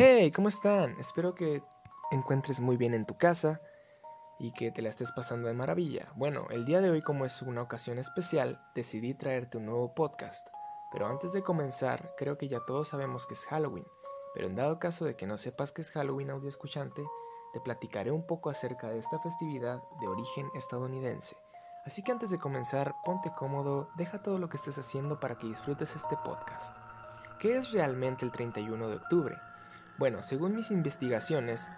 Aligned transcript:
Hey, 0.00 0.30
¿cómo 0.30 0.46
están? 0.46 0.94
Espero 1.00 1.34
que 1.34 1.60
encuentres 2.12 2.60
muy 2.60 2.76
bien 2.76 2.94
en 2.94 3.04
tu 3.04 3.18
casa 3.18 3.60
y 4.38 4.52
que 4.52 4.70
te 4.70 4.80
la 4.80 4.90
estés 4.90 5.10
pasando 5.10 5.48
de 5.48 5.54
maravilla. 5.54 6.12
Bueno, 6.14 6.46
el 6.50 6.64
día 6.66 6.80
de 6.80 6.88
hoy 6.88 7.02
como 7.02 7.24
es 7.24 7.42
una 7.42 7.62
ocasión 7.62 7.98
especial, 7.98 8.64
decidí 8.76 9.14
traerte 9.14 9.58
un 9.58 9.66
nuevo 9.66 9.96
podcast. 9.96 10.50
Pero 10.92 11.08
antes 11.08 11.32
de 11.32 11.42
comenzar, 11.42 12.14
creo 12.16 12.38
que 12.38 12.46
ya 12.46 12.60
todos 12.64 12.86
sabemos 12.86 13.26
que 13.26 13.34
es 13.34 13.44
Halloween. 13.46 13.88
Pero 14.34 14.46
en 14.46 14.54
dado 14.54 14.78
caso 14.78 15.04
de 15.04 15.16
que 15.16 15.26
no 15.26 15.36
sepas 15.36 15.72
que 15.72 15.82
es 15.82 15.90
Halloween 15.90 16.30
audio 16.30 16.48
escuchante, 16.48 17.02
te 17.52 17.58
platicaré 17.58 18.12
un 18.12 18.24
poco 18.24 18.50
acerca 18.50 18.90
de 18.90 19.00
esta 19.00 19.18
festividad 19.18 19.82
de 20.00 20.06
origen 20.06 20.46
estadounidense. 20.54 21.34
Así 21.84 22.04
que 22.04 22.12
antes 22.12 22.30
de 22.30 22.38
comenzar, 22.38 22.94
ponte 23.04 23.32
cómodo, 23.36 23.90
deja 23.96 24.22
todo 24.22 24.38
lo 24.38 24.48
que 24.48 24.58
estés 24.58 24.78
haciendo 24.78 25.18
para 25.18 25.38
que 25.38 25.48
disfrutes 25.48 25.96
este 25.96 26.16
podcast. 26.18 26.76
¿Qué 27.40 27.56
es 27.56 27.72
realmente 27.72 28.24
el 28.24 28.30
31 28.30 28.86
de 28.86 28.94
octubre? 28.94 29.47
Bueno, 29.98 30.22
según 30.22 30.54
mis 30.54 30.70
investigaciones, 30.70 31.72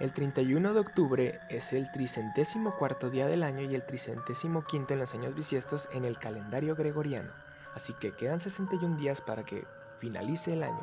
el 0.00 0.14
31 0.14 0.72
de 0.72 0.80
octubre 0.80 1.40
es 1.50 1.74
el 1.74 1.92
tricentésimo 1.92 2.74
cuarto 2.78 3.10
día 3.10 3.26
del 3.26 3.42
año 3.42 3.60
y 3.60 3.74
el 3.74 3.84
tricentésimo 3.84 4.64
quinto 4.64 4.94
en 4.94 5.00
los 5.00 5.12
años 5.12 5.34
bisiestos 5.34 5.86
en 5.92 6.06
el 6.06 6.18
calendario 6.18 6.74
gregoriano, 6.74 7.30
así 7.74 7.92
que 8.00 8.12
quedan 8.12 8.40
61 8.40 8.96
días 8.96 9.20
para 9.20 9.44
que 9.44 9.66
finalice 9.98 10.54
el 10.54 10.62
año. 10.62 10.82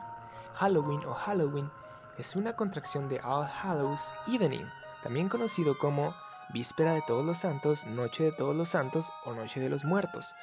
Halloween 0.53 1.03
o 1.05 1.15
Halloween 1.15 1.71
es 2.19 2.35
una 2.35 2.55
contracción 2.55 3.09
de 3.09 3.21
All 3.23 3.47
Hallows 3.47 4.13
Evening, 4.27 4.65
también 5.01 5.29
conocido 5.29 5.79
como 5.79 6.13
Víspera 6.53 6.93
de 6.93 7.01
Todos 7.07 7.25
los 7.25 7.39
Santos, 7.39 7.87
Noche 7.87 8.23
de 8.23 8.31
Todos 8.33 8.55
los 8.55 8.69
Santos 8.69 9.11
o 9.25 9.33
Noche 9.33 9.59
de 9.59 9.69
los 9.69 9.83
Muertos. 9.83 10.35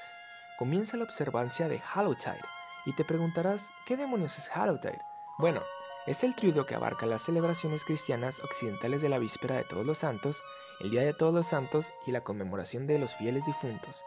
Comienza 0.59 0.97
la 0.97 1.05
observancia 1.05 1.69
de 1.69 1.79
Hallowtide 1.79 2.43
y 2.87 2.93
te 2.97 3.05
preguntarás, 3.05 3.71
¿qué 3.87 3.97
demonios 3.97 4.37
es 4.37 4.49
Hallowtide? 4.49 5.01
Bueno, 5.39 5.63
es 6.07 6.23
el 6.23 6.35
triudo 6.35 6.67
que 6.67 6.75
abarca 6.75 7.07
las 7.07 7.23
celebraciones 7.23 7.85
cristianas 7.85 8.41
occidentales 8.41 9.01
de 9.01 9.09
la 9.09 9.19
Víspera 9.19 9.57
de 9.57 9.65
Todos 9.65 9.87
los 9.87 9.99
Santos, 9.99 10.43
el 10.81 10.91
Día 10.91 11.03
de 11.03 11.15
Todos 11.15 11.33
los 11.33 11.47
Santos 11.47 11.93
y 12.07 12.13
la 12.13 12.23
conmemoración 12.23 12.87
de 12.87 12.99
los 12.99 13.15
fieles 13.15 13.47
difuntos. 13.47 14.05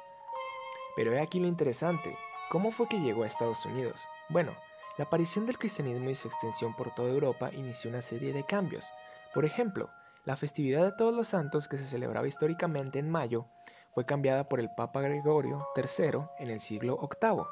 Pero 0.95 1.13
he 1.13 1.19
aquí 1.19 1.39
lo 1.39 1.47
interesante, 1.47 2.15
¿cómo 2.51 2.71
fue 2.71 2.87
que 2.87 2.99
llegó 2.99 3.23
a 3.23 3.27
Estados 3.27 3.65
Unidos? 3.65 4.07
Bueno, 4.29 4.55
la 4.97 5.05
aparición 5.05 5.47
del 5.47 5.57
cristianismo 5.57 6.09
y 6.11 6.15
su 6.15 6.27
extensión 6.27 6.75
por 6.75 6.93
toda 6.93 7.09
Europa 7.09 7.49
inició 7.51 7.89
una 7.89 8.03
serie 8.03 8.31
de 8.31 8.45
cambios. 8.45 8.91
Por 9.33 9.45
ejemplo, 9.45 9.89
la 10.23 10.35
festividad 10.35 10.83
de 10.83 10.91
Todos 10.91 11.15
los 11.15 11.29
Santos, 11.29 11.67
que 11.67 11.77
se 11.77 11.85
celebraba 11.85 12.27
históricamente 12.27 12.99
en 12.99 13.09
mayo, 13.09 13.47
fue 13.91 14.05
cambiada 14.05 14.47
por 14.47 14.59
el 14.59 14.69
Papa 14.69 15.01
Gregorio 15.01 15.65
III 15.75 16.19
en 16.37 16.51
el 16.51 16.61
siglo 16.61 16.99
VIII 16.99 17.45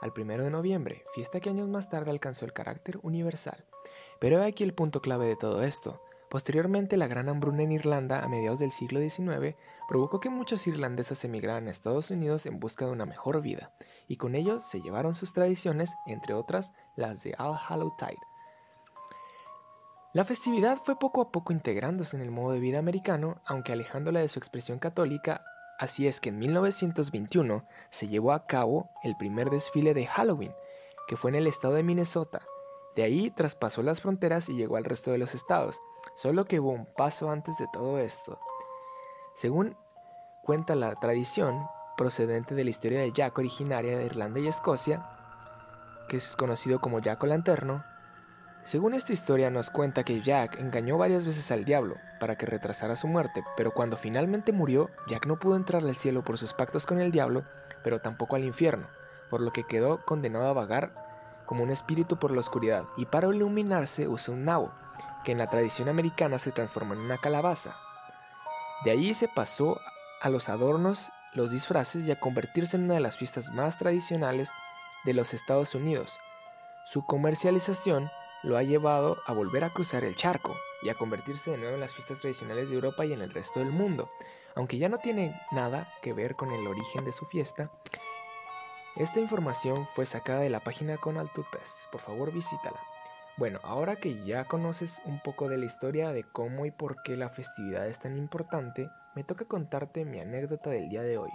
al 0.00 0.12
1 0.16 0.44
de 0.44 0.50
noviembre, 0.50 1.04
fiesta 1.14 1.40
que 1.40 1.50
años 1.50 1.68
más 1.68 1.88
tarde 1.88 2.10
alcanzó 2.10 2.44
el 2.44 2.52
carácter 2.52 2.98
universal. 3.02 3.64
Pero 4.18 4.42
he 4.42 4.46
aquí 4.46 4.64
el 4.64 4.74
punto 4.74 5.00
clave 5.00 5.26
de 5.26 5.36
todo 5.36 5.62
esto. 5.62 6.02
Posteriormente, 6.28 6.96
la 6.96 7.08
gran 7.08 7.28
hambruna 7.28 7.62
en 7.62 7.72
Irlanda 7.72 8.22
a 8.22 8.28
mediados 8.28 8.60
del 8.60 8.70
siglo 8.70 9.00
XIX 9.00 9.56
provocó 9.88 10.20
que 10.20 10.30
muchos 10.30 10.66
irlandeses 10.66 11.24
emigraran 11.24 11.66
a 11.66 11.70
Estados 11.70 12.10
Unidos 12.10 12.46
en 12.46 12.60
busca 12.60 12.86
de 12.86 12.92
una 12.92 13.06
mejor 13.06 13.40
vida, 13.40 13.72
y 14.06 14.16
con 14.16 14.34
ello 14.34 14.60
se 14.60 14.80
llevaron 14.80 15.14
sus 15.14 15.32
tradiciones, 15.32 15.94
entre 16.06 16.34
otras 16.34 16.72
las 16.96 17.22
de 17.22 17.34
All 17.38 17.58
Hallow 17.68 17.96
Tide, 17.96 18.20
la 20.12 20.24
festividad 20.24 20.76
fue 20.76 20.98
poco 20.98 21.20
a 21.20 21.30
poco 21.30 21.52
integrándose 21.52 22.16
en 22.16 22.22
el 22.22 22.32
modo 22.32 22.50
de 22.50 22.58
vida 22.58 22.80
americano, 22.80 23.40
aunque 23.44 23.72
alejándola 23.72 24.18
de 24.18 24.28
su 24.28 24.40
expresión 24.40 24.80
católica, 24.80 25.44
así 25.80 26.06
es 26.06 26.20
que 26.20 26.28
en 26.28 26.38
1921 26.38 27.64
se 27.88 28.06
llevó 28.06 28.32
a 28.32 28.46
cabo 28.46 28.90
el 29.02 29.16
primer 29.16 29.48
desfile 29.48 29.94
de 29.94 30.06
Halloween, 30.06 30.54
que 31.08 31.16
fue 31.16 31.30
en 31.30 31.36
el 31.36 31.46
estado 31.46 31.74
de 31.74 31.82
Minnesota. 31.82 32.42
De 32.94 33.02
ahí 33.02 33.30
traspasó 33.30 33.82
las 33.82 34.02
fronteras 34.02 34.50
y 34.50 34.54
llegó 34.54 34.76
al 34.76 34.84
resto 34.84 35.10
de 35.10 35.16
los 35.16 35.34
estados, 35.34 35.80
solo 36.14 36.44
que 36.44 36.60
hubo 36.60 36.70
un 36.70 36.84
paso 36.84 37.30
antes 37.30 37.56
de 37.56 37.66
todo 37.72 37.98
esto. 37.98 38.38
Según 39.34 39.74
cuenta 40.44 40.74
la 40.74 40.94
tradición, 40.96 41.66
procedente 41.96 42.54
de 42.54 42.64
la 42.64 42.70
historia 42.70 43.00
de 43.00 43.12
Jack 43.12 43.38
originaria 43.38 43.96
de 43.96 44.04
Irlanda 44.04 44.38
y 44.38 44.48
Escocia, 44.48 45.06
que 46.10 46.18
es 46.18 46.36
conocido 46.36 46.80
como 46.80 46.98
Jack 46.98 47.24
Lanterno, 47.24 47.84
según 48.70 48.94
esta 48.94 49.12
historia 49.12 49.50
nos 49.50 49.68
cuenta 49.68 50.04
que 50.04 50.20
Jack 50.20 50.60
engañó 50.60 50.96
varias 50.96 51.26
veces 51.26 51.50
al 51.50 51.64
diablo 51.64 51.96
para 52.20 52.38
que 52.38 52.46
retrasara 52.46 52.94
su 52.94 53.08
muerte, 53.08 53.42
pero 53.56 53.72
cuando 53.72 53.96
finalmente 53.96 54.52
murió, 54.52 54.90
Jack 55.08 55.26
no 55.26 55.40
pudo 55.40 55.56
entrar 55.56 55.82
al 55.82 55.96
cielo 55.96 56.22
por 56.22 56.38
sus 56.38 56.54
pactos 56.54 56.86
con 56.86 57.00
el 57.00 57.10
diablo, 57.10 57.42
pero 57.82 58.00
tampoco 58.00 58.36
al 58.36 58.44
infierno, 58.44 58.86
por 59.28 59.40
lo 59.40 59.52
que 59.52 59.64
quedó 59.64 60.04
condenado 60.04 60.46
a 60.46 60.52
vagar 60.52 61.42
como 61.46 61.64
un 61.64 61.70
espíritu 61.70 62.20
por 62.20 62.30
la 62.30 62.42
oscuridad, 62.42 62.84
y 62.96 63.06
para 63.06 63.26
iluminarse 63.26 64.06
usó 64.06 64.30
un 64.30 64.44
nabo, 64.44 64.72
que 65.24 65.32
en 65.32 65.38
la 65.38 65.50
tradición 65.50 65.88
americana 65.88 66.38
se 66.38 66.52
transformó 66.52 66.94
en 66.94 67.00
una 67.00 67.18
calabaza. 67.18 67.74
De 68.84 68.92
ahí 68.92 69.14
se 69.14 69.26
pasó 69.26 69.80
a 70.22 70.30
los 70.30 70.48
adornos, 70.48 71.10
los 71.34 71.50
disfraces 71.50 72.04
y 72.04 72.12
a 72.12 72.20
convertirse 72.20 72.76
en 72.76 72.84
una 72.84 72.94
de 72.94 73.00
las 73.00 73.16
fiestas 73.16 73.50
más 73.50 73.78
tradicionales 73.78 74.52
de 75.04 75.14
los 75.14 75.34
Estados 75.34 75.74
Unidos. 75.74 76.20
Su 76.86 77.04
comercialización 77.04 78.12
lo 78.42 78.56
ha 78.56 78.62
llevado 78.62 79.18
a 79.26 79.32
volver 79.32 79.64
a 79.64 79.70
cruzar 79.70 80.04
el 80.04 80.16
charco 80.16 80.56
y 80.82 80.88
a 80.88 80.94
convertirse 80.94 81.50
de 81.50 81.58
nuevo 81.58 81.74
en 81.74 81.80
las 81.80 81.94
fiestas 81.94 82.20
tradicionales 82.20 82.70
de 82.70 82.76
Europa 82.76 83.04
y 83.04 83.12
en 83.12 83.20
el 83.20 83.30
resto 83.30 83.60
del 83.60 83.70
mundo. 83.70 84.10
Aunque 84.54 84.78
ya 84.78 84.88
no 84.88 84.98
tiene 84.98 85.40
nada 85.52 85.88
que 86.02 86.12
ver 86.12 86.36
con 86.36 86.50
el 86.50 86.66
origen 86.66 87.04
de 87.04 87.12
su 87.12 87.26
fiesta, 87.26 87.70
esta 88.96 89.20
información 89.20 89.86
fue 89.94 90.06
sacada 90.06 90.40
de 90.40 90.50
la 90.50 90.60
página 90.60 90.96
con 90.96 91.16
Altupes. 91.16 91.86
Por 91.92 92.00
favor, 92.00 92.32
visítala. 92.32 92.80
Bueno, 93.36 93.60
ahora 93.62 93.96
que 93.96 94.24
ya 94.24 94.46
conoces 94.46 95.00
un 95.04 95.22
poco 95.22 95.48
de 95.48 95.56
la 95.56 95.66
historia 95.66 96.12
de 96.12 96.24
cómo 96.24 96.66
y 96.66 96.70
por 96.70 97.02
qué 97.02 97.16
la 97.16 97.28
festividad 97.28 97.86
es 97.86 98.00
tan 98.00 98.18
importante, 98.18 98.90
me 99.14 99.24
toca 99.24 99.44
contarte 99.44 100.04
mi 100.04 100.20
anécdota 100.20 100.70
del 100.70 100.88
día 100.88 101.02
de 101.02 101.18
hoy. 101.18 101.30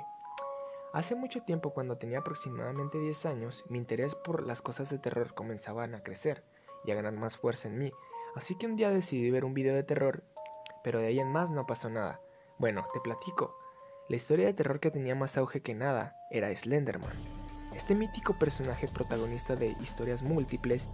Hace 0.94 1.16
mucho 1.16 1.42
tiempo, 1.42 1.74
cuando 1.74 1.98
tenía 1.98 2.20
aproximadamente 2.20 3.00
10 3.00 3.26
años, 3.26 3.64
mi 3.70 3.78
interés 3.78 4.16
por 4.16 4.46
las 4.46 4.62
cosas 4.62 4.90
de 4.90 4.98
terror 4.98 5.34
comenzaban 5.34 5.96
a 5.96 6.04
crecer 6.04 6.44
y 6.86 6.92
a 6.92 6.96
ganar 6.96 7.14
más 7.14 7.38
fuerza 7.38 7.68
en 7.68 7.78
mí. 7.78 7.92
Así 8.36 8.56
que 8.56 8.66
un 8.66 8.76
día 8.76 8.90
decidí 8.90 9.32
ver 9.32 9.46
un 9.46 9.54
video 9.54 9.76
de 9.76 9.84
terror, 9.84 10.24
pero 10.84 11.00
de 11.00 11.08
ahí 11.08 11.20
en 11.20 11.32
más 11.32 11.52
no 11.52 11.66
pasó 11.66 11.90
nada. 11.90 12.22
Bueno, 12.58 12.86
te 12.94 13.00
platico. 13.00 13.56
La 14.08 14.18
historia 14.18 14.46
de 14.46 14.54
terror 14.54 14.80
que 14.80 14.92
tenía 14.92 15.16
más 15.16 15.38
auge 15.38 15.62
que 15.62 15.74
nada 15.74 16.16
era 16.30 16.56
Slenderman. 16.56 17.12
Este 17.76 17.96
mítico 17.96 18.38
personaje 18.38 18.88
protagonista 18.88 19.56
de 19.56 19.76
historias 19.82 20.22
múltiples 20.22 20.90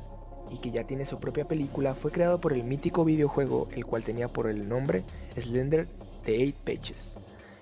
y 0.50 0.58
que 0.60 0.72
ya 0.72 0.86
tiene 0.86 1.06
su 1.06 1.20
propia 1.20 1.46
película 1.46 1.94
fue 1.94 2.12
creado 2.12 2.40
por 2.40 2.54
el 2.54 2.64
mítico 2.64 3.06
videojuego 3.06 3.70
el 3.72 3.86
cual 3.86 4.04
tenía 4.04 4.28
por 4.28 4.48
el 4.48 4.68
nombre 4.68 5.04
Slender 5.40 5.88
The 6.26 6.36
Eight 6.36 6.56
Pages, 6.56 7.18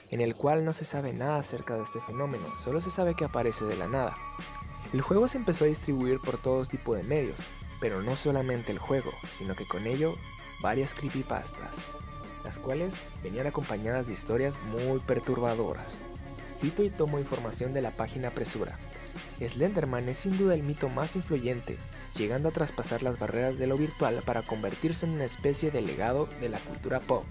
en 0.10 0.22
el 0.22 0.36
cual 0.36 0.66
no 0.66 0.74
se 0.74 0.86
sabe 0.86 1.14
nada 1.14 1.38
acerca 1.38 1.76
de 1.76 1.84
este 1.84 2.00
fenómeno, 2.00 2.56
solo 2.56 2.82
se 2.82 2.92
sabe 2.92 3.16
que 3.16 3.26
aparece 3.26 3.66
de 3.66 3.76
la 3.76 3.88
nada. 3.88 4.16
El 4.94 5.02
juego 5.02 5.28
se 5.28 5.38
empezó 5.38 5.66
a 5.66 5.68
distribuir 5.68 6.20
por 6.20 6.42
todo 6.42 6.66
tipo 6.66 6.96
de 6.96 7.04
medios, 7.04 7.42
pero 7.80 8.02
no 8.02 8.16
solamente 8.16 8.72
el 8.72 8.80
juego, 8.80 9.12
sino 9.26 9.56
que 9.56 9.66
con 9.66 9.88
ello 9.88 10.16
varias 10.62 10.94
creepypastas, 10.94 11.88
las 12.44 12.60
cuales 12.60 12.96
venían 13.24 13.48
acompañadas 13.48 14.08
de 14.08 14.14
historias 14.14 14.60
muy 14.72 15.00
perturbadoras. 15.00 16.02
Cito 16.58 16.84
y 16.84 16.90
tomo 16.90 17.20
información 17.20 17.74
de 17.74 17.82
la 17.82 17.92
página 17.92 18.32
Presura. 18.32 18.78
Slenderman 19.40 20.10
es 20.10 20.18
sin 20.18 20.38
duda 20.38 20.54
el 20.54 20.64
mito 20.64 20.90
más 20.90 21.16
influyente, 21.16 21.78
llegando 22.18 22.50
a 22.50 22.52
traspasar 22.52 23.02
las 23.02 23.18
barreras 23.18 23.58
de 23.58 23.68
lo 23.68 23.78
virtual 23.78 24.22
para 24.26 24.42
convertirse 24.42 25.06
en 25.06 25.14
una 25.14 25.24
especie 25.24 25.72
de 25.72 25.82
legado 25.82 26.28
de 26.42 26.50
la 26.50 26.60
cultura 26.60 27.00
pop. 27.00 27.24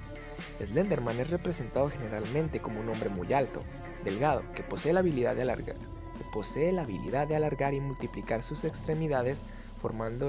Slenderman 0.65 1.21
es 1.21 1.31
representado 1.31 1.91
generalmente 1.91 2.61
como 2.61 2.81
un 2.81 2.89
hombre 2.89 3.11
muy 3.11 3.33
alto, 3.33 3.63
delgado, 4.05 4.43
que 4.55 4.63
posee 4.63 4.93
la 4.93 5.01
habilidad 5.01 5.37
de 5.37 5.43
alargar, 5.43 5.77
que 6.17 6.25
posee 6.33 6.73
la 6.73 6.83
habilidad 6.83 7.29
de 7.29 7.37
alargar 7.37 7.75
y 7.75 7.81
multiplicar 7.81 8.43
sus 8.43 8.65
extremidades 8.65 9.45
formando 9.79 10.29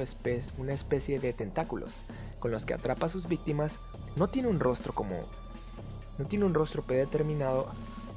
una 0.58 0.74
especie 0.74 1.20
de 1.20 1.34
tentáculos 1.34 2.00
con 2.40 2.52
los 2.52 2.66
que 2.66 2.73
atrapa 2.73 3.08
a 3.08 3.09
sus 3.09 3.28
víctimas. 3.28 3.79
No 4.16 4.28
tiene 4.28 4.47
un 4.47 4.59
rostro 4.59 4.94
como 4.94 5.20
no 6.18 6.26
tiene 6.26 6.46
un 6.46 6.53
rostro 6.53 6.84
predeterminado, 6.84 7.72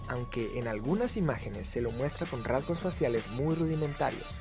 aunque 0.08 0.58
en 0.58 0.66
algunas 0.66 1.16
imágenes 1.16 1.68
se 1.68 1.80
lo 1.80 1.92
muestra 1.92 2.26
con 2.26 2.42
rasgos 2.42 2.80
faciales 2.80 3.30
muy 3.30 3.54
rudimentarios. 3.54 4.38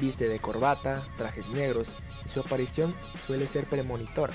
Viste 0.00 0.28
de 0.28 0.38
corbata, 0.38 1.02
trajes 1.18 1.48
negros 1.48 1.92
y 2.24 2.28
su 2.28 2.40
aparición 2.40 2.94
suele 3.26 3.48
ser 3.48 3.66
premonitora, 3.66 4.34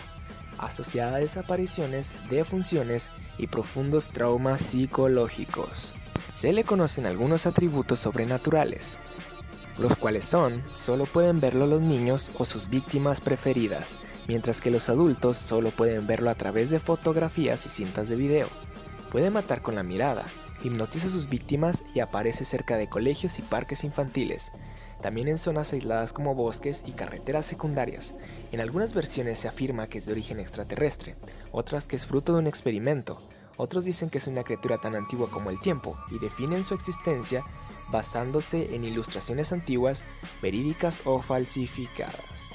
asociada 0.57 1.15
a 1.15 1.19
desapariciones, 1.19 2.13
defunciones 2.29 3.09
y 3.37 3.47
profundos 3.47 4.09
traumas 4.09 4.61
psicológicos. 4.61 5.93
Se 6.33 6.51
le 6.51 6.65
conocen 6.65 7.05
algunos 7.05 7.45
atributos 7.45 8.01
sobrenaturales, 8.01 8.99
los 9.77 9.95
cuales 9.95 10.25
son, 10.25 10.63
solo 10.73 11.05
pueden 11.05 11.39
verlo 11.39 11.67
los 11.67 11.81
niños 11.81 12.31
o 12.37 12.45
sus 12.45 12.69
víctimas 12.69 13.21
preferidas, 13.21 13.99
mientras 14.27 14.61
que 14.61 14.71
los 14.71 14.89
adultos 14.89 15.37
solo 15.37 15.71
pueden 15.71 16.07
verlo 16.07 16.29
a 16.29 16.35
través 16.35 16.69
de 16.69 16.79
fotografías 16.79 17.65
y 17.65 17.69
cintas 17.69 18.09
de 18.09 18.15
video. 18.15 18.47
Puede 19.11 19.29
matar 19.29 19.61
con 19.61 19.75
la 19.75 19.83
mirada, 19.83 20.25
hipnotiza 20.63 21.07
a 21.07 21.11
sus 21.11 21.29
víctimas 21.29 21.83
y 21.93 21.99
aparece 21.99 22.45
cerca 22.45 22.77
de 22.77 22.87
colegios 22.89 23.37
y 23.39 23.41
parques 23.41 23.83
infantiles. 23.83 24.51
también 25.01 25.27
en 25.27 25.37
zonas 25.37 25.71
aisladas 25.71 26.13
como 26.13 26.33
bosques 26.33 26.83
y 26.87 26.91
carreteras 26.93 27.45
secundarias. 27.45 28.15
En 28.51 28.59
algunas 28.59 28.95
versiones 28.95 29.37
se 29.37 29.47
afirma 29.47 29.85
que 29.87 29.99
es 29.99 30.07
de 30.07 30.13
origen 30.13 30.39
extraterrestre, 30.39 31.15
otras 31.51 31.85
que 31.85 31.95
es 31.95 32.07
fruto 32.07 32.33
de 32.33 32.39
un 32.39 32.47
experimento, 32.47 33.19
otros 33.57 33.85
dicen 33.85 34.09
que 34.09 34.17
es 34.17 34.27
una 34.27 34.43
criatura 34.43 34.77
tan 34.77 34.95
antigua 34.95 35.29
como 35.29 35.49
el 35.49 35.59
tiempo 35.59 35.97
y 36.11 36.19
definen 36.19 36.63
su 36.63 36.73
existencia 36.73 37.43
basándose 37.89 38.75
en 38.75 38.83
ilustraciones 38.83 39.51
antiguas, 39.51 40.03
verídicas 40.41 41.01
o 41.05 41.21
falsificadas, 41.21 42.49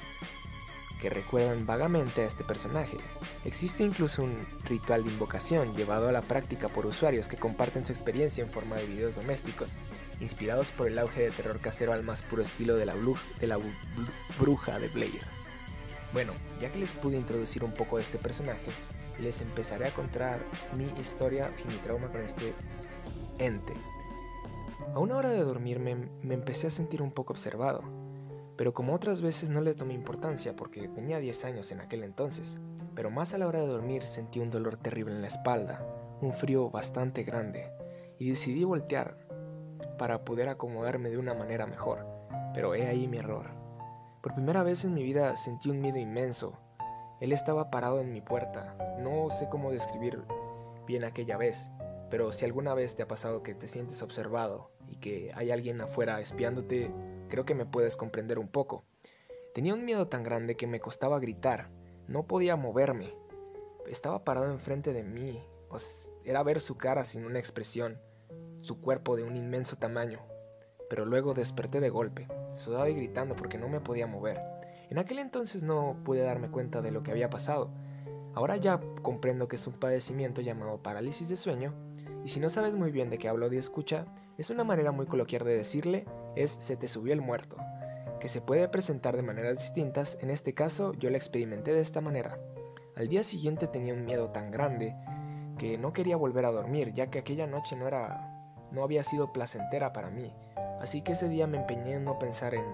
que 1.01 1.09
recuerdan 1.09 1.67
vagamente 1.67 2.23
a 2.23 2.27
este 2.27 2.45
personaje. 2.45 2.97
Existe 3.45 3.85
incluso 3.85 4.23
un 4.23 4.35
ritual 4.65 5.05
de 5.05 5.11
invocación 5.11 5.75
llevado 5.75 6.09
a 6.09 6.13
la 6.13 6.23
práctica 6.23 6.69
por 6.69 6.87
usuarios 6.87 7.29
que 7.29 7.37
comparten 7.37 7.87
su 7.87 7.93
experiencia 7.93 8.45
en 8.45 8.51
forma 8.51 8.77
de 8.77 8.87
videos 8.87 9.15
domésticos, 9.15 9.77
inspirados 10.21 10.71
por 10.71 10.89
el 10.89 10.99
auge 10.99 11.23
de 11.23 11.31
terror 11.31 11.59
casero 11.61 11.93
al 11.93 12.03
más 12.03 12.23
puro 12.23 12.43
estilo 12.43 12.77
de 12.77 12.87
la, 12.87 12.95
de 13.41 13.47
la 13.47 13.59
bruja 14.39 14.79
de 14.79 14.89
Blair. 14.89 15.25
Bueno, 16.13 16.33
ya 16.61 16.71
que 16.71 16.79
les 16.79 16.93
pude 16.93 17.17
introducir 17.17 17.63
un 17.63 17.73
poco 17.73 17.97
de 17.97 18.03
este 18.03 18.19
personaje, 18.19 18.71
les 19.21 19.41
empezaré 19.41 19.87
a 19.87 19.95
contar 19.95 20.41
mi 20.77 20.85
historia 21.01 21.53
y 21.63 21.69
mi 21.69 21.79
trauma 21.79 22.09
con 22.09 22.21
este 22.21 22.55
ente. 23.39 23.75
A 24.95 24.99
una 24.99 25.17
hora 25.17 25.29
de 25.29 25.43
dormirme 25.43 25.97
me 26.23 26.35
empecé 26.35 26.67
a 26.67 26.71
sentir 26.71 27.03
un 27.03 27.13
poco 27.13 27.33
observado, 27.33 27.83
pero 28.57 28.75
como 28.75 28.95
otras 28.95 29.23
veces 29.23 29.49
no 29.49 29.61
le 29.61 29.75
tomé 29.75 29.95
importancia 29.95 30.55
porque 30.57 30.89
tenía 30.89 31.19
10 31.19 31.45
años 31.45 31.73
en 31.73 31.81
aquel 31.81 32.05
entonces, 32.05 32.59
pero 32.95 33.11
más 33.11 33.33
a 33.33 33.39
la 33.39 33.47
hora 33.47 33.61
de 33.61 33.67
dormir 33.67 34.03
sentí 34.03 34.41
un 34.41 34.51
dolor 34.51 34.77
terrible 34.77 35.15
en 35.15 35.23
la 35.23 35.29
espalda, 35.29 35.87
un 36.21 36.35
frío 36.35 36.71
bastante 36.71 37.23
grande, 37.23 37.73
y 38.19 38.29
decidí 38.31 38.65
voltear 38.65 39.17
para 39.97 40.25
poder 40.25 40.49
acomodarme 40.49 41.09
de 41.09 41.19
una 41.19 41.35
manera 41.35 41.67
mejor, 41.67 42.07
pero 42.53 42.75
he 42.75 42.87
ahí 42.87 43.09
mi 43.09 43.19
error. 43.19 43.51
Por 44.23 44.35
primera 44.35 44.63
vez 44.63 44.85
en 44.85 44.93
mi 44.93 45.03
vida 45.03 45.37
sentí 45.37 45.71
un 45.71 45.81
miedo 45.81 45.99
inmenso, 45.99 46.59
él 47.21 47.33
estaba 47.33 47.71
parado 47.71 48.01
en 48.01 48.13
mi 48.13 48.21
puerta. 48.21 48.77
No 48.99 49.31
sé 49.31 49.49
cómo 49.49 49.71
describir 49.71 50.23
bien 50.87 51.05
aquella 51.05 51.37
vez, 51.37 51.71
pero 52.11 52.33
si 52.33 52.45
alguna 52.45 52.75
vez 52.75 52.97
te 52.97 53.03
ha 53.03 53.09
pasado 53.09 53.43
que 53.43 53.55
te 53.55 53.69
sientes 53.69 54.03
observado 54.03 54.71
y 54.89 54.97
que 54.97 55.31
hay 55.35 55.51
alguien 55.51 55.81
afuera 55.81 56.21
espiándote, 56.21 56.93
creo 57.29 57.45
que 57.45 57.55
me 57.55 57.67
puedes 57.67 57.97
comprender 57.97 58.39
un 58.39 58.49
poco. 58.49 58.85
Tenía 59.55 59.75
un 59.75 59.85
miedo 59.85 60.09
tan 60.09 60.23
grande 60.23 60.57
que 60.57 60.67
me 60.67 60.81
costaba 60.81 61.21
gritar. 61.21 61.71
No 62.09 62.27
podía 62.27 62.57
moverme. 62.57 63.15
Estaba 63.87 64.25
parado 64.25 64.51
enfrente 64.51 64.93
de 64.93 65.03
mí. 65.03 65.43
Pues, 65.69 66.11
era 66.25 66.43
ver 66.43 66.61
su 66.61 66.77
cara 66.77 67.05
sin 67.05 67.25
una 67.25 67.39
expresión, 67.39 68.01
su 68.63 68.81
cuerpo 68.81 69.15
de 69.15 69.23
un 69.23 69.37
inmenso 69.37 69.77
tamaño. 69.77 70.21
Pero 70.89 71.05
luego 71.05 71.35
desperté 71.35 71.81
de 71.81 71.91
golpe, 71.91 72.27
sudado 72.55 72.89
y 72.89 72.95
gritando 72.95 73.37
porque 73.37 73.59
no 73.59 73.69
me 73.69 73.81
podía 73.81 74.09
mover. 74.09 74.41
En 74.91 74.99
aquel 74.99 75.21
entonces 75.21 75.63
no 75.63 75.97
pude 76.05 76.21
darme 76.21 76.51
cuenta 76.51 76.83
de 76.83 76.91
lo 76.91 77.03
que 77.03 77.13
había 77.13 77.31
pasado. 77.31 77.71
Ahora 78.35 78.57
ya 78.57 78.81
comprendo 79.03 79.47
que 79.47 79.57
es 79.57 79.67
un 79.67 79.75
padecimiento 79.75 80.41
llamado 80.41 80.83
parálisis 80.83 81.29
de 81.29 81.37
sueño, 81.37 81.75
y 82.25 82.29
si 82.29 82.41
no 82.41 82.51
sabes 82.51 82.75
muy 82.75 82.91
bien 82.91 83.09
de 83.09 83.19
qué 83.19 83.29
hablo 83.29 83.49
de 83.49 83.59
escucha, 83.59 84.07
es 84.37 84.51
una 84.51 84.65
manera 84.65 84.93
muy 84.93 85.07
coloquial 85.07 85.45
de 85.45 85.57
decirle 85.57 86.07
es 86.37 86.53
se 86.53 86.77
te 86.77 86.89
subió 86.89 87.13
el 87.13 87.21
muerto, 87.21 87.57
que 88.19 88.29
se 88.29 88.41
puede 88.41 88.69
presentar 88.69 89.17
de 89.17 89.23
maneras 89.23 89.59
distintas, 89.59 90.19
en 90.21 90.31
este 90.31 90.55
caso 90.55 90.93
yo 90.95 91.09
la 91.11 91.17
experimenté 91.17 91.73
de 91.73 91.81
esta 91.81 92.01
manera. 92.01 92.39
Al 92.97 93.09
día 93.09 93.23
siguiente 93.23 93.67
tenía 93.69 93.95
un 93.95 94.05
miedo 94.05 94.31
tan 94.31 94.51
grande 94.51 94.97
que 95.57 95.79
no 95.79 95.93
quería 95.93 96.17
volver 96.17 96.45
a 96.45 96.53
dormir, 96.53 96.93
ya 96.93 97.11
que 97.11 97.19
aquella 97.19 97.47
noche 97.47 97.77
no 97.77 97.87
era 97.87 98.27
no 98.71 98.85
había 98.85 99.03
sido 99.03 99.33
placentera 99.33 99.93
para 99.93 100.11
mí, 100.11 100.33
así 100.81 101.03
que 101.03 101.13
ese 101.13 101.29
día 101.29 101.47
me 101.47 101.59
empeñé 101.59 101.95
en 101.95 102.05
no 102.05 102.19
pensar 102.19 102.55
en 102.55 102.65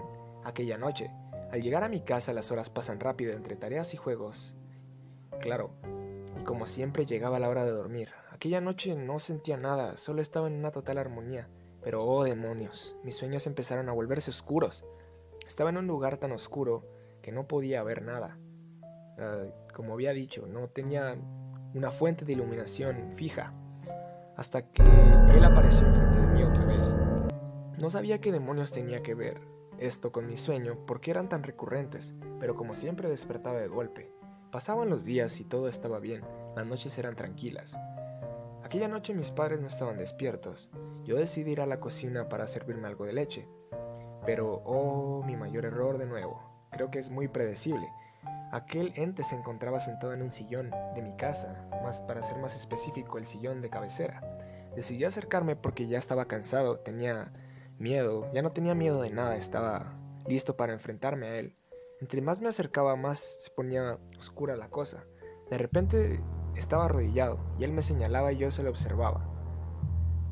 aquella 0.45 0.77
noche, 0.77 1.11
al 1.51 1.63
llegar 1.63 1.85
a 1.85 1.89
mi 1.89 2.01
casa 2.01 2.33
las 2.33 2.51
horas 2.51 2.71
pasan 2.71 3.01
rápido 3.01 3.33
entre 3.33 3.57
tareas 3.57 3.95
y 3.95 3.97
juegos. 3.97 4.55
Claro, 5.41 5.71
y 6.41 6.45
como 6.45 6.67
siempre 6.67 7.07
llegaba 7.07 7.39
la 7.39 7.49
hora 7.49 7.65
de 7.65 7.71
dormir. 7.71 8.11
Aquella 8.31 8.61
noche 8.61 8.95
no 8.95 9.19
sentía 9.19 9.57
nada, 9.57 9.97
solo 9.97 10.21
estaba 10.21 10.49
en 10.49 10.55
una 10.55 10.71
total 10.71 10.99
armonía. 10.99 11.49
Pero 11.83 12.05
oh 12.05 12.25
demonios, 12.25 12.97
mis 13.05 13.17
sueños 13.17 13.47
empezaron 13.47 13.89
a 13.89 13.93
volverse 13.93 14.31
oscuros. 14.31 14.85
Estaba 15.47 15.71
en 15.71 15.79
un 15.79 15.87
lugar 15.87 16.17
tan 16.17 16.33
oscuro 16.33 16.85
que 17.23 17.33
no 17.33 17.47
podía 17.47 17.83
ver 17.83 18.03
nada. 18.03 18.39
Ah, 19.19 19.45
como 19.73 19.95
había 19.95 20.13
dicho, 20.13 20.47
no 20.47 20.69
tenía 20.69 21.17
una 21.75 21.91
fuente 21.91 22.25
de 22.25 22.33
iluminación 22.33 23.13
fija. 23.13 23.55
Hasta 24.37 24.71
que 24.71 24.83
él 24.83 25.45
apareció 25.45 25.87
enfrente 25.87 26.19
de 26.19 26.27
mí 26.27 26.43
otra 26.43 26.65
vez. 26.65 26.97
No 27.81 27.89
sabía 27.89 28.21
qué 28.21 28.33
demonios 28.33 28.73
tenía 28.73 29.03
que 29.03 29.15
ver, 29.15 29.41
esto 29.79 30.13
con 30.13 30.27
mi 30.27 30.37
sueño 30.37 30.79
porque 30.87 31.11
eran 31.11 31.29
tan 31.29 31.43
recurrentes, 31.43 32.15
pero 32.41 32.55
como 32.55 32.75
siempre 32.75 33.09
despertaba 33.09 33.59
de 33.59 33.69
golpe. 33.69 34.13
Pasaban 34.51 34.89
los 34.89 35.05
días 35.05 35.41
y 35.41 35.45
todo 35.45 35.69
estaba 35.69 35.99
bien, 35.99 36.23
las 36.55 36.67
noches 36.67 36.97
eran 36.99 37.15
tranquilas. 37.15 37.77
Aquella 38.65 38.89
noche 38.89 39.15
mis 39.15 39.31
padres 39.31 39.61
no 39.61 39.69
estaban 39.69 39.97
despiertos. 39.97 40.71
Yo 41.05 41.17
decidí 41.17 41.53
ir 41.53 41.61
a 41.61 41.67
la 41.67 41.79
cocina 41.79 42.29
para 42.29 42.49
servirme 42.49 42.89
algo 42.89 43.05
de 43.05 43.13
leche. 43.13 43.49
Pero, 44.25 44.61
oh, 44.65 45.23
mi 45.25 45.37
mayor 45.37 45.65
error 45.65 45.99
de 45.99 46.07
nuevo. 46.07 46.43
Creo 46.73 46.91
que 46.91 46.99
es 46.99 47.11
muy 47.11 47.29
predecible. 47.29 47.87
Aquel 48.51 48.93
ente 48.97 49.23
se 49.23 49.37
encontraba 49.37 49.79
sentado 49.79 50.15
en 50.15 50.23
un 50.23 50.33
sillón 50.33 50.73
de 50.95 51.03
mi 51.03 51.17
casa, 51.17 51.69
más 51.85 52.01
para 52.01 52.25
ser 52.25 52.39
más 52.39 52.57
específico, 52.57 53.19
el 53.19 53.27
sillón 53.27 53.61
de 53.61 53.71
cabecera. 53.71 54.21
Decidí 54.75 55.05
acercarme 55.05 55.55
porque 55.55 55.87
ya 55.87 55.99
estaba 55.99 56.27
cansado, 56.27 56.79
tenía 56.81 57.33
miedo, 57.79 58.31
ya 58.33 58.43
no 58.43 58.53
tenía 58.53 58.75
miedo 58.75 59.03
de 59.03 59.11
nada, 59.11 59.37
estaba 59.37 59.99
listo 60.27 60.57
para 60.57 60.73
enfrentarme 60.73 61.27
a 61.27 61.37
él. 61.37 61.57
Entre 62.01 62.21
más 62.21 62.43
me 62.43 62.49
acercaba, 62.49 62.97
más 62.97 63.19
se 63.41 63.51
ponía 63.51 63.99
oscura 64.19 64.57
la 64.57 64.69
cosa. 64.69 65.05
De 65.51 65.59
repente 65.59 66.21
estaba 66.57 66.87
arrodillado 66.87 67.39
y 67.59 67.65
él 67.65 67.73
me 67.73 67.83
señalaba 67.83 68.33
y 68.33 68.39
yo 68.39 68.51
se 68.51 68.63
lo 68.63 68.71
observaba. 68.71 69.33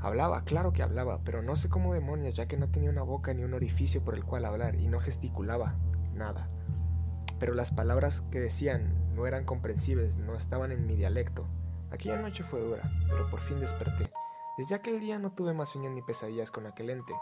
Hablaba, 0.00 0.44
claro 0.44 0.72
que 0.74 0.82
hablaba, 0.82 1.20
pero 1.24 1.42
no 1.42 1.56
sé 1.56 1.70
cómo 1.70 1.94
demonios, 1.94 2.34
ya 2.34 2.46
que 2.46 2.58
no 2.58 2.70
tenía 2.70 2.90
una 2.90 3.02
boca 3.02 3.32
ni 3.32 3.42
un 3.42 3.54
orificio 3.54 4.04
por 4.04 4.14
el 4.14 4.24
cual 4.24 4.44
hablar 4.44 4.74
y 4.74 4.88
no 4.88 5.00
gesticulaba 5.00 5.76
nada. 6.12 6.50
Pero 7.38 7.54
las 7.54 7.70
palabras 7.70 8.20
que 8.30 8.40
decían 8.40 9.14
no 9.14 9.26
eran 9.26 9.44
comprensibles, 9.44 10.18
no 10.18 10.34
estaban 10.34 10.72
en 10.72 10.86
mi 10.86 10.94
dialecto. 10.94 11.46
Aquella 11.90 12.18
noche 12.18 12.44
fue 12.44 12.60
dura, 12.60 12.82
pero 13.08 13.30
por 13.30 13.40
fin 13.40 13.60
desperté. 13.60 14.10
Desde 14.58 14.74
aquel 14.74 15.00
día 15.00 15.18
no 15.18 15.32
tuve 15.32 15.54
más 15.54 15.70
sueños 15.70 15.92
ni 15.92 16.02
pesadillas 16.02 16.50
con 16.50 16.66
aquel 16.66 16.90
ente. 16.90 17.12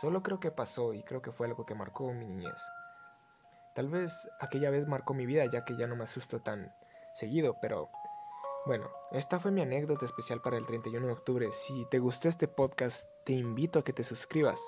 Solo 0.00 0.22
creo 0.22 0.40
que 0.40 0.50
pasó 0.50 0.92
y 0.92 1.02
creo 1.02 1.22
que 1.22 1.32
fue 1.32 1.46
algo 1.46 1.64
que 1.64 1.74
marcó 1.74 2.12
mi 2.12 2.26
niñez. 2.26 2.62
Tal 3.74 3.88
vez 3.88 4.28
aquella 4.40 4.70
vez 4.70 4.86
marcó 4.86 5.14
mi 5.14 5.26
vida 5.26 5.44
ya 5.46 5.64
que 5.64 5.76
ya 5.76 5.86
no 5.86 5.96
me 5.96 6.04
asusto 6.04 6.40
tan 6.40 6.74
seguido, 7.14 7.56
pero 7.60 7.90
bueno, 8.66 8.90
esta 9.12 9.40
fue 9.40 9.52
mi 9.52 9.62
anécdota 9.62 10.04
especial 10.04 10.42
para 10.42 10.58
el 10.58 10.66
31 10.66 11.06
de 11.06 11.12
octubre. 11.12 11.48
Si 11.52 11.86
te 11.90 11.98
gustó 11.98 12.28
este 12.28 12.48
podcast, 12.48 13.08
te 13.24 13.32
invito 13.32 13.78
a 13.78 13.84
que 13.84 13.92
te 13.92 14.04
suscribas. 14.04 14.60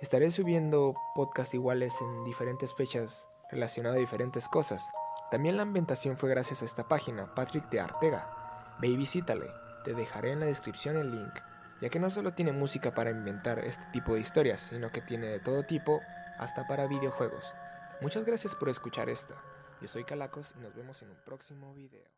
Estaré 0.00 0.30
subiendo 0.30 0.94
podcasts 1.14 1.54
iguales 1.54 2.00
en 2.00 2.24
diferentes 2.24 2.74
fechas 2.74 3.28
relacionadas 3.50 3.96
a 3.96 4.00
diferentes 4.00 4.48
cosas. 4.48 4.88
También 5.30 5.56
la 5.56 5.62
ambientación 5.62 6.18
fue 6.18 6.28
gracias 6.30 6.62
a 6.62 6.66
esta 6.66 6.86
página, 6.86 7.34
Patrick 7.34 7.68
de 7.70 7.80
Artega. 7.80 8.76
Ve 8.80 8.88
y 8.88 8.96
visítale. 8.96 9.46
Te 9.84 9.94
dejaré 9.94 10.32
en 10.32 10.40
la 10.40 10.46
descripción 10.46 10.96
el 10.96 11.10
link 11.10 11.32
ya 11.80 11.88
que 11.88 11.98
no 11.98 12.10
solo 12.10 12.32
tiene 12.32 12.52
música 12.52 12.94
para 12.94 13.10
inventar 13.10 13.58
este 13.60 13.84
tipo 13.92 14.14
de 14.14 14.20
historias, 14.20 14.60
sino 14.60 14.90
que 14.90 15.02
tiene 15.02 15.26
de 15.26 15.40
todo 15.40 15.62
tipo, 15.62 16.00
hasta 16.38 16.66
para 16.66 16.86
videojuegos. 16.86 17.54
Muchas 18.00 18.24
gracias 18.24 18.54
por 18.54 18.68
escuchar 18.68 19.08
esto. 19.08 19.34
Yo 19.80 19.88
soy 19.88 20.04
Calacos 20.04 20.54
y 20.56 20.60
nos 20.60 20.74
vemos 20.74 21.02
en 21.02 21.10
un 21.10 21.16
próximo 21.24 21.74
video. 21.74 22.16